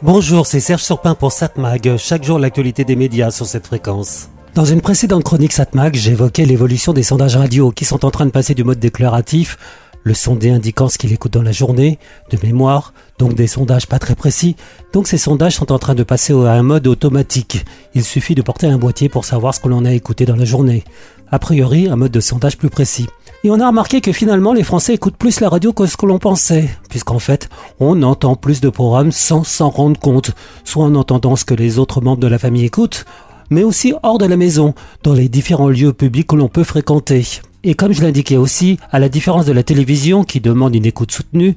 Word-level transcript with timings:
Bonjour, 0.00 0.46
c'est 0.46 0.60
Serge 0.60 0.84
Surpin 0.84 1.16
pour 1.16 1.32
Satmag. 1.32 1.96
Chaque 1.96 2.22
jour, 2.22 2.38
l'actualité 2.38 2.84
des 2.84 2.94
médias 2.94 3.32
sur 3.32 3.46
cette 3.46 3.66
fréquence. 3.66 4.28
Dans 4.54 4.64
une 4.64 4.80
précédente 4.80 5.24
chronique 5.24 5.52
Satmag, 5.52 5.96
j'évoquais 5.96 6.44
l'évolution 6.44 6.92
des 6.92 7.02
sondages 7.02 7.34
radio 7.34 7.72
qui 7.72 7.84
sont 7.84 8.04
en 8.04 8.12
train 8.12 8.24
de 8.24 8.30
passer 8.30 8.54
du 8.54 8.62
mode 8.62 8.78
déclaratif, 8.78 9.58
le 10.04 10.14
sondé 10.14 10.50
indiquant 10.50 10.88
ce 10.88 10.98
qu'il 10.98 11.12
écoute 11.12 11.32
dans 11.32 11.42
la 11.42 11.50
journée, 11.50 11.98
de 12.30 12.38
mémoire, 12.46 12.94
donc 13.18 13.34
des 13.34 13.48
sondages 13.48 13.88
pas 13.88 13.98
très 13.98 14.14
précis. 14.14 14.54
Donc 14.92 15.08
ces 15.08 15.18
sondages 15.18 15.56
sont 15.56 15.72
en 15.72 15.80
train 15.80 15.96
de 15.96 16.04
passer 16.04 16.32
à 16.32 16.52
un 16.52 16.62
mode 16.62 16.86
automatique. 16.86 17.64
Il 17.96 18.04
suffit 18.04 18.36
de 18.36 18.42
porter 18.42 18.68
un 18.68 18.78
boîtier 18.78 19.08
pour 19.08 19.24
savoir 19.24 19.52
ce 19.52 19.58
que 19.58 19.68
l'on 19.68 19.84
a 19.84 19.92
écouté 19.92 20.26
dans 20.26 20.36
la 20.36 20.44
journée. 20.44 20.84
A 21.30 21.38
priori, 21.38 21.88
un 21.88 21.96
mode 21.96 22.12
de 22.12 22.20
sondage 22.20 22.56
plus 22.56 22.70
précis. 22.70 23.06
Et 23.44 23.50
on 23.50 23.60
a 23.60 23.66
remarqué 23.68 24.00
que 24.00 24.12
finalement 24.12 24.52
les 24.52 24.62
Français 24.62 24.94
écoutent 24.94 25.16
plus 25.16 25.40
la 25.40 25.48
radio 25.48 25.72
que 25.72 25.86
ce 25.86 25.96
que 25.96 26.06
l'on 26.06 26.18
pensait, 26.18 26.68
puisqu'en 26.88 27.18
fait 27.18 27.48
on 27.78 28.02
entend 28.02 28.34
plus 28.34 28.60
de 28.60 28.68
programmes 28.70 29.12
sans 29.12 29.44
s'en 29.44 29.68
rendre 29.68 30.00
compte, 30.00 30.32
soit 30.64 30.84
en 30.84 30.94
entendant 30.94 31.36
ce 31.36 31.44
que 31.44 31.54
les 31.54 31.78
autres 31.78 32.00
membres 32.00 32.20
de 32.20 32.26
la 32.26 32.38
famille 32.38 32.64
écoutent, 32.64 33.04
mais 33.50 33.62
aussi 33.62 33.92
hors 34.02 34.18
de 34.18 34.26
la 34.26 34.36
maison, 34.36 34.74
dans 35.02 35.12
les 35.12 35.28
différents 35.28 35.68
lieux 35.68 35.92
publics 35.92 36.26
que 36.26 36.36
l'on 36.36 36.48
peut 36.48 36.64
fréquenter. 36.64 37.26
Et 37.62 37.74
comme 37.74 37.92
je 37.92 38.02
l'indiquais 38.02 38.36
aussi, 38.36 38.78
à 38.90 38.98
la 38.98 39.08
différence 39.08 39.44
de 39.46 39.52
la 39.52 39.62
télévision 39.62 40.24
qui 40.24 40.40
demande 40.40 40.74
une 40.74 40.86
écoute 40.86 41.12
soutenue, 41.12 41.56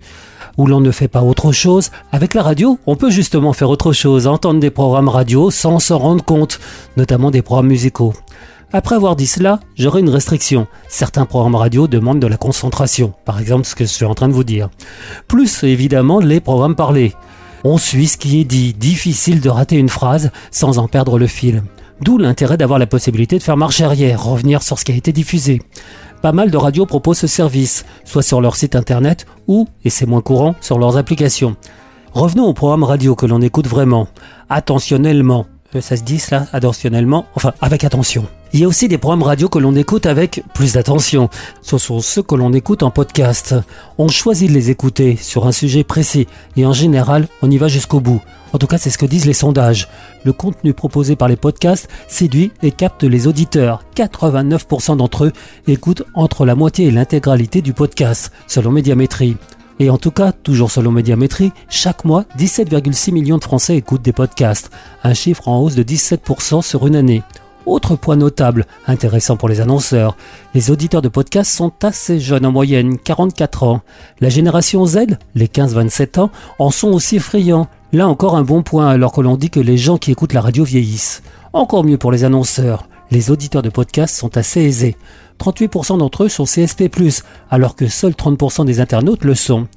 où 0.57 0.67
l'on 0.67 0.81
ne 0.81 0.91
fait 0.91 1.07
pas 1.07 1.23
autre 1.23 1.51
chose, 1.51 1.91
avec 2.11 2.33
la 2.33 2.43
radio, 2.43 2.77
on 2.85 2.95
peut 2.95 3.09
justement 3.09 3.53
faire 3.53 3.69
autre 3.69 3.93
chose, 3.93 4.27
entendre 4.27 4.59
des 4.59 4.71
programmes 4.71 5.09
radio 5.09 5.49
sans 5.49 5.79
s'en 5.79 5.97
rendre 5.97 6.23
compte, 6.23 6.59
notamment 6.97 7.31
des 7.31 7.41
programmes 7.41 7.67
musicaux. 7.67 8.13
Après 8.73 8.95
avoir 8.95 9.17
dit 9.17 9.27
cela, 9.27 9.59
j'aurai 9.75 9.99
une 9.99 10.09
restriction. 10.09 10.65
Certains 10.87 11.25
programmes 11.25 11.55
radio 11.55 11.87
demandent 11.87 12.21
de 12.21 12.27
la 12.27 12.37
concentration, 12.37 13.13
par 13.25 13.39
exemple 13.39 13.65
ce 13.65 13.75
que 13.75 13.83
je 13.83 13.89
suis 13.89 14.05
en 14.05 14.15
train 14.15 14.29
de 14.29 14.33
vous 14.33 14.45
dire. 14.45 14.69
Plus 15.27 15.63
évidemment 15.63 16.19
les 16.19 16.39
programmes 16.39 16.75
parlés. 16.75 17.13
On 17.65 17.77
suit 17.77 18.07
ce 18.07 18.17
qui 18.17 18.39
est 18.39 18.45
dit, 18.45 18.73
difficile 18.73 19.41
de 19.41 19.49
rater 19.49 19.75
une 19.75 19.89
phrase 19.89 20.31
sans 20.51 20.79
en 20.79 20.87
perdre 20.87 21.19
le 21.19 21.27
fil. 21.27 21.63
D'où 21.99 22.17
l'intérêt 22.17 22.57
d'avoir 22.57 22.79
la 22.79 22.87
possibilité 22.87 23.37
de 23.37 23.43
faire 23.43 23.57
marche 23.57 23.81
arrière, 23.81 24.23
revenir 24.23 24.63
sur 24.63 24.79
ce 24.79 24.85
qui 24.85 24.93
a 24.93 24.95
été 24.95 25.11
diffusé. 25.11 25.61
Pas 26.21 26.31
mal 26.31 26.49
de 26.49 26.57
radios 26.57 26.85
proposent 26.85 27.19
ce 27.19 27.27
service, 27.27 27.85
soit 28.05 28.23
sur 28.23 28.39
leur 28.39 28.55
site 28.55 28.77
internet 28.77 29.25
ou, 29.47 29.67
et 29.83 29.89
c'est 29.89 30.05
moins 30.05 30.21
courant, 30.21 30.55
sur 30.61 30.79
leurs 30.79 30.95
applications. 30.95 31.57
Revenons 32.13 32.45
au 32.45 32.53
programme 32.53 32.83
radio 32.83 33.15
que 33.15 33.25
l'on 33.25 33.41
écoute 33.41 33.67
vraiment, 33.67 34.07
attentionnellement. 34.49 35.45
Euh, 35.75 35.81
ça 35.81 35.97
se 35.97 36.03
dit 36.03 36.19
cela, 36.19 36.47
attentionnellement, 36.53 37.25
enfin 37.35 37.53
avec 37.61 37.83
attention. 37.83 38.25
Il 38.53 38.59
y 38.59 38.65
a 38.65 38.67
aussi 38.67 38.89
des 38.89 38.97
programmes 38.97 39.23
radio 39.23 39.47
que 39.47 39.59
l'on 39.59 39.75
écoute 39.75 40.05
avec 40.05 40.43
plus 40.53 40.73
d'attention. 40.73 41.29
Ce 41.61 41.77
sont 41.77 42.01
ceux 42.01 42.21
que 42.21 42.35
l'on 42.35 42.51
écoute 42.51 42.83
en 42.83 42.91
podcast. 42.91 43.55
On 43.97 44.09
choisit 44.09 44.49
de 44.49 44.53
les 44.53 44.69
écouter 44.69 45.15
sur 45.15 45.47
un 45.47 45.53
sujet 45.53 45.85
précis 45.85 46.27
et 46.57 46.65
en 46.65 46.73
général, 46.73 47.29
on 47.41 47.49
y 47.49 47.57
va 47.57 47.69
jusqu'au 47.69 48.01
bout. 48.01 48.21
En 48.51 48.57
tout 48.57 48.67
cas, 48.67 48.77
c'est 48.77 48.89
ce 48.89 48.97
que 48.97 49.05
disent 49.05 49.25
les 49.25 49.31
sondages. 49.31 49.87
Le 50.25 50.33
contenu 50.33 50.73
proposé 50.73 51.15
par 51.15 51.29
les 51.29 51.37
podcasts 51.37 51.87
séduit 52.09 52.51
et 52.61 52.71
capte 52.71 53.03
les 53.03 53.27
auditeurs. 53.27 53.85
89% 53.95 54.97
d'entre 54.97 55.25
eux 55.25 55.33
écoutent 55.67 56.03
entre 56.13 56.45
la 56.45 56.55
moitié 56.55 56.87
et 56.87 56.91
l'intégralité 56.91 57.61
du 57.61 57.71
podcast, 57.71 58.33
selon 58.47 58.71
Médiamétrie. 58.71 59.37
Et 59.79 59.89
en 59.89 59.97
tout 59.97 60.11
cas, 60.11 60.31
toujours 60.31 60.71
selon 60.71 60.91
Médiamétrie, 60.91 61.51
chaque 61.69 62.05
mois, 62.05 62.25
17,6 62.37 63.11
millions 63.11 63.37
de 63.37 63.43
Français 63.43 63.75
écoutent 63.75 64.01
des 64.01 64.13
podcasts, 64.13 64.69
un 65.03 65.13
chiffre 65.13 65.47
en 65.47 65.59
hausse 65.59 65.75
de 65.75 65.83
17% 65.83 66.61
sur 66.61 66.87
une 66.87 66.95
année. 66.95 67.23
Autre 67.65 67.95
point 67.95 68.15
notable, 68.15 68.65
intéressant 68.87 69.37
pour 69.37 69.47
les 69.47 69.61
annonceurs, 69.61 70.17
les 70.55 70.71
auditeurs 70.71 71.03
de 71.03 71.09
podcasts 71.09 71.51
sont 71.51 71.71
assez 71.83 72.19
jeunes 72.19 72.45
en 72.45 72.51
moyenne, 72.51 72.97
44 72.97 73.63
ans. 73.63 73.81
La 74.19 74.29
génération 74.29 74.85
Z, 74.85 75.17
les 75.35 75.47
15-27 75.47 76.19
ans, 76.19 76.31
en 76.57 76.71
sont 76.71 76.89
aussi 76.89 77.17
effrayants. 77.17 77.67
Là 77.93 78.07
encore 78.07 78.35
un 78.35 78.43
bon 78.43 78.63
point 78.63 78.87
alors 78.87 79.11
que 79.11 79.21
l'on 79.21 79.37
dit 79.37 79.49
que 79.49 79.59
les 79.59 79.77
gens 79.77 79.97
qui 79.97 80.11
écoutent 80.11 80.33
la 80.33 80.41
radio 80.41 80.63
vieillissent. 80.63 81.21
Encore 81.53 81.83
mieux 81.83 81.97
pour 81.97 82.11
les 82.11 82.23
annonceurs, 82.23 82.87
les 83.11 83.29
auditeurs 83.29 83.61
de 83.61 83.69
podcasts 83.69 84.15
sont 84.15 84.37
assez 84.37 84.61
aisés. 84.61 84.97
38% 85.39 85.97
d'entre 85.97 86.23
eux 86.23 86.29
sont 86.29 86.45
CSP+, 86.45 86.89
alors 87.49 87.75
que 87.75 87.87
seuls 87.87 88.13
30% 88.13 88.65
des 88.65 88.79
internautes 88.79 89.23
le 89.25 89.35
sont. 89.35 89.67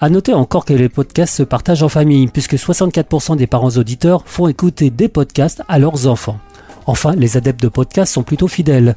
À 0.00 0.08
noter 0.08 0.32
encore 0.32 0.64
que 0.64 0.72
les 0.72 0.88
podcasts 0.88 1.36
se 1.36 1.42
partagent 1.42 1.82
en 1.82 1.88
famille, 1.88 2.28
puisque 2.28 2.54
64% 2.54 3.36
des 3.36 3.46
parents 3.46 3.70
auditeurs 3.70 4.22
font 4.26 4.48
écouter 4.48 4.90
des 4.90 5.08
podcasts 5.08 5.62
à 5.68 5.78
leurs 5.78 6.06
enfants. 6.06 6.38
Enfin, 6.86 7.14
les 7.14 7.36
adeptes 7.36 7.62
de 7.62 7.68
podcasts 7.68 8.14
sont 8.14 8.22
plutôt 8.22 8.48
fidèles. 8.48 8.94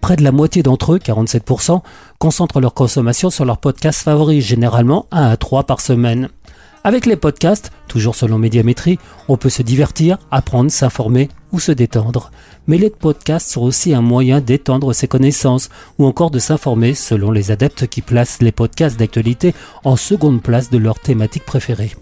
Près 0.00 0.16
de 0.16 0.22
la 0.22 0.32
moitié 0.32 0.62
d'entre 0.62 0.94
eux, 0.94 0.98
47%, 0.98 1.80
concentrent 2.18 2.60
leur 2.60 2.72
consommation 2.72 3.30
sur 3.30 3.44
leurs 3.44 3.58
podcasts 3.58 4.02
favoris, 4.02 4.44
généralement 4.44 5.06
1 5.10 5.30
à 5.30 5.36
3 5.36 5.64
par 5.64 5.80
semaine. 5.80 6.28
Avec 6.84 7.06
les 7.06 7.16
podcasts, 7.16 7.72
toujours 7.88 8.14
selon 8.14 8.38
Médiamétrie, 8.38 8.98
on 9.28 9.36
peut 9.36 9.48
se 9.48 9.62
divertir, 9.62 10.18
apprendre, 10.30 10.70
s'informer 10.70 11.30
ou 11.54 11.60
se 11.60 11.72
détendre. 11.72 12.30
Mais 12.66 12.76
les 12.76 12.90
podcasts 12.90 13.50
sont 13.50 13.62
aussi 13.62 13.94
un 13.94 14.02
moyen 14.02 14.40
d'étendre 14.40 14.92
ses 14.92 15.08
connaissances 15.08 15.70
ou 15.98 16.04
encore 16.04 16.30
de 16.30 16.38
s'informer 16.38 16.94
selon 16.94 17.30
les 17.30 17.50
adeptes 17.50 17.86
qui 17.86 18.02
placent 18.02 18.42
les 18.42 18.52
podcasts 18.52 18.98
d'actualité 18.98 19.54
en 19.84 19.96
seconde 19.96 20.42
place 20.42 20.68
de 20.68 20.78
leur 20.78 20.98
thématique 20.98 21.44
préférée. 21.44 21.92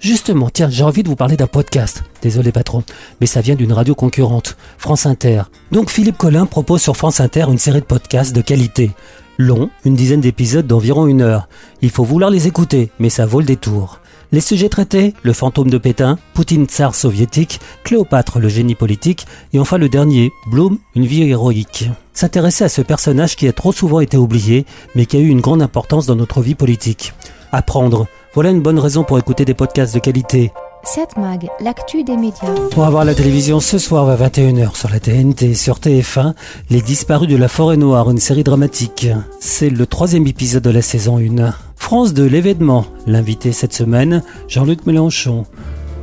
Justement, 0.00 0.50
tiens, 0.50 0.68
j'ai 0.70 0.84
envie 0.84 1.02
de 1.02 1.08
vous 1.08 1.16
parler 1.16 1.36
d'un 1.36 1.46
podcast. 1.46 2.02
Désolé 2.22 2.50
patron, 2.50 2.82
mais 3.20 3.26
ça 3.26 3.40
vient 3.40 3.54
d'une 3.54 3.72
radio 3.72 3.94
concurrente, 3.94 4.56
France 4.78 5.06
Inter. 5.06 5.42
Donc 5.70 5.90
Philippe 5.90 6.18
Collin 6.18 6.46
propose 6.46 6.82
sur 6.82 6.96
France 6.96 7.20
Inter 7.20 7.46
une 7.48 7.58
série 7.58 7.80
de 7.80 7.86
podcasts 7.86 8.34
de 8.34 8.40
qualité. 8.40 8.90
Long, 9.38 9.70
une 9.84 9.96
dizaine 9.96 10.20
d'épisodes 10.20 10.66
d'environ 10.66 11.06
une 11.06 11.22
heure. 11.22 11.48
Il 11.82 11.90
faut 11.90 12.04
vouloir 12.04 12.30
les 12.30 12.46
écouter, 12.46 12.90
mais 12.98 13.10
ça 13.10 13.26
vaut 13.26 13.40
le 13.40 13.46
détour. 13.46 14.00
Les 14.32 14.40
sujets 14.40 14.68
traités, 14.68 15.14
le 15.22 15.32
fantôme 15.32 15.70
de 15.70 15.78
Pétain, 15.78 16.18
Poutine 16.32 16.66
tsar 16.66 16.94
soviétique, 16.94 17.60
Cléopâtre 17.84 18.38
le 18.38 18.48
génie 18.48 18.74
politique, 18.74 19.26
et 19.52 19.58
enfin 19.58 19.78
le 19.78 19.88
dernier, 19.88 20.32
Bloom, 20.50 20.78
une 20.94 21.06
vie 21.06 21.22
héroïque. 21.22 21.88
S'intéresser 22.12 22.64
à 22.64 22.68
ce 22.68 22.82
personnage 22.82 23.36
qui 23.36 23.48
a 23.48 23.52
trop 23.52 23.72
souvent 23.72 24.00
été 24.00 24.16
oublié, 24.16 24.66
mais 24.94 25.06
qui 25.06 25.16
a 25.16 25.20
eu 25.20 25.28
une 25.28 25.40
grande 25.40 25.62
importance 25.62 26.06
dans 26.06 26.16
notre 26.16 26.40
vie 26.40 26.54
politique. 26.54 27.12
Apprendre, 27.52 28.06
voilà 28.34 28.50
une 28.50 28.62
bonne 28.62 28.78
raison 28.78 29.04
pour 29.04 29.18
écouter 29.18 29.44
des 29.44 29.54
podcasts 29.54 29.94
de 29.94 30.00
qualité. 30.00 30.52
7 30.84 31.16
Mag, 31.16 31.48
l'actu 31.60 32.04
des 32.04 32.16
médias. 32.16 32.54
Pour 32.70 32.84
avoir 32.84 33.04
la 33.04 33.14
télévision 33.14 33.58
ce 33.58 33.78
soir 33.78 34.08
à 34.08 34.16
21h 34.16 34.76
sur 34.76 34.90
la 34.90 35.00
TNT 35.00 35.54
sur 35.54 35.78
TF1, 35.78 36.34
Les 36.68 36.82
Disparus 36.82 37.28
de 37.28 37.36
la 37.36 37.48
Forêt 37.48 37.76
Noire, 37.76 38.10
une 38.10 38.18
série 38.18 38.44
dramatique. 38.44 39.08
C'est 39.40 39.70
le 39.70 39.86
troisième 39.86 40.26
épisode 40.26 40.62
de 40.62 40.70
la 40.70 40.82
saison 40.82 41.18
1. 41.18 41.54
France 41.84 42.14
2, 42.14 42.24
l'événement. 42.24 42.86
L'invité 43.06 43.52
cette 43.52 43.74
semaine, 43.74 44.22
Jean-Luc 44.48 44.86
Mélenchon. 44.86 45.44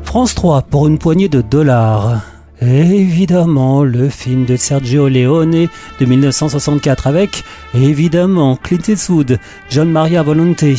France 0.03 0.35
3, 0.35 0.61
pour 0.61 0.87
une 0.87 0.99
poignée 0.99 1.27
de 1.27 1.41
dollars. 1.41 2.21
évidemment, 2.61 3.83
le 3.83 4.07
film 4.09 4.45
de 4.45 4.57
Sergio 4.57 5.09
Leone 5.09 5.67
de 5.99 6.05
1964 6.05 7.07
avec, 7.07 7.43
évidemment, 7.73 8.57
Clint 8.57 8.87
Eastwood, 8.87 9.39
John 9.71 9.89
Maria 9.89 10.21
Volonté. 10.21 10.75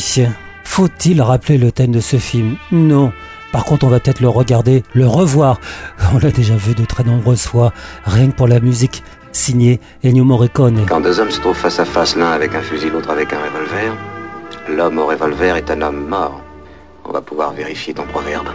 Faut-il 0.63 1.21
rappeler 1.21 1.57
le 1.57 1.73
thème 1.73 1.91
de 1.91 1.99
ce 1.99 2.15
film? 2.15 2.55
Non. 2.71 3.11
Par 3.51 3.65
contre, 3.65 3.85
on 3.85 3.89
va 3.89 3.99
peut-être 3.99 4.21
le 4.21 4.29
regarder, 4.29 4.83
le 4.93 5.05
revoir. 5.05 5.59
On 6.13 6.17
l'a 6.17 6.31
déjà 6.31 6.55
vu 6.55 6.75
de 6.75 6.85
très 6.85 7.03
nombreuses 7.03 7.43
fois, 7.43 7.73
rien 8.05 8.27
que 8.27 8.37
pour 8.37 8.47
la 8.47 8.61
musique 8.61 9.03
signée 9.33 9.81
Ennio 10.01 10.23
Morricone. 10.23 10.85
Quand 10.87 11.01
deux 11.01 11.19
hommes 11.19 11.29
se 11.29 11.41
trouvent 11.41 11.57
face 11.57 11.79
à 11.79 11.85
face, 11.85 12.15
l'un 12.15 12.31
avec 12.31 12.55
un 12.55 12.61
fusil, 12.61 12.89
l'autre 12.89 13.09
avec 13.09 13.33
un 13.33 13.39
revolver, 13.39 13.93
l'homme 14.69 14.99
au 14.99 15.07
revolver 15.07 15.55
est 15.57 15.69
un 15.71 15.81
homme 15.81 16.07
mort. 16.07 16.41
On 17.05 17.11
va 17.11 17.21
pouvoir 17.21 17.53
vérifier 17.53 17.93
ton 17.93 18.05
proverbe. 18.05 18.47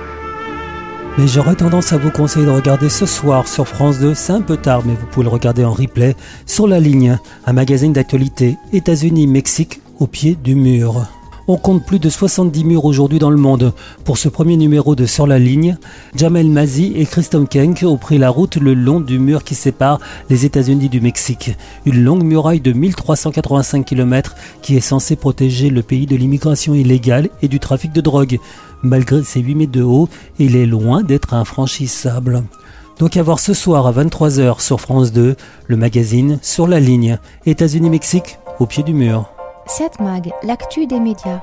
Mais 1.18 1.26
j'aurais 1.26 1.56
tendance 1.56 1.92
à 1.92 1.98
vous 1.98 2.10
conseiller 2.10 2.46
de 2.46 2.50
regarder 2.50 2.88
ce 2.88 3.04
soir 3.04 3.48
sur 3.48 3.66
France 3.66 3.98
2, 3.98 4.14
c'est 4.14 4.32
un 4.32 4.40
peu 4.40 4.56
tard, 4.56 4.82
mais 4.86 4.94
vous 4.94 5.06
pouvez 5.06 5.24
le 5.24 5.30
regarder 5.30 5.64
en 5.64 5.72
replay, 5.72 6.14
sur 6.46 6.68
la 6.68 6.78
ligne, 6.78 7.18
un 7.44 7.52
magazine 7.52 7.92
d'actualité, 7.92 8.56
États-Unis-Mexique, 8.72 9.80
au 9.98 10.06
pied 10.06 10.36
du 10.36 10.54
mur. 10.54 11.08
On 11.50 11.56
compte 11.56 11.82
plus 11.82 11.98
de 11.98 12.10
70 12.10 12.62
murs 12.64 12.84
aujourd'hui 12.84 13.18
dans 13.18 13.30
le 13.30 13.38
monde. 13.38 13.72
Pour 14.04 14.18
ce 14.18 14.28
premier 14.28 14.58
numéro 14.58 14.94
de 14.94 15.06
Sur 15.06 15.26
la 15.26 15.38
ligne, 15.38 15.78
Jamel 16.14 16.50
Mazi 16.50 16.92
et 16.94 17.06
Christophe 17.06 17.48
Kenk 17.48 17.84
ont 17.86 17.96
pris 17.96 18.18
la 18.18 18.28
route 18.28 18.56
le 18.56 18.74
long 18.74 19.00
du 19.00 19.18
mur 19.18 19.42
qui 19.44 19.54
sépare 19.54 19.98
les 20.28 20.44
États-Unis 20.44 20.90
du 20.90 21.00
Mexique. 21.00 21.56
Une 21.86 22.04
longue 22.04 22.22
muraille 22.22 22.60
de 22.60 22.72
1385 22.72 23.86
km 23.86 24.36
qui 24.60 24.76
est 24.76 24.80
censée 24.80 25.16
protéger 25.16 25.70
le 25.70 25.80
pays 25.80 26.04
de 26.04 26.16
l'immigration 26.16 26.74
illégale 26.74 27.30
et 27.40 27.48
du 27.48 27.60
trafic 27.60 27.92
de 27.92 28.02
drogue. 28.02 28.38
Malgré 28.82 29.22
ses 29.22 29.40
8 29.40 29.54
mètres 29.54 29.72
de 29.72 29.82
haut, 29.82 30.10
il 30.38 30.54
est 30.54 30.66
loin 30.66 31.02
d'être 31.02 31.32
infranchissable. 31.32 32.42
Donc 32.98 33.16
à 33.16 33.22
voir 33.22 33.38
ce 33.38 33.54
soir 33.54 33.86
à 33.86 33.92
23h 33.92 34.60
sur 34.60 34.82
France 34.82 35.12
2, 35.12 35.34
le 35.66 35.76
magazine 35.78 36.38
Sur 36.42 36.66
la 36.66 36.78
ligne, 36.78 37.18
États-Unis-Mexique, 37.46 38.38
au 38.60 38.66
pied 38.66 38.82
du 38.82 38.92
mur. 38.92 39.30
7 39.68 40.00
Mag, 40.00 40.32
l'actu 40.42 40.86
des 40.86 40.98
médias. 40.98 41.42